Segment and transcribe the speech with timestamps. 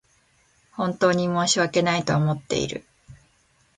[0.71, 2.83] 本当に申し訳ないと思っている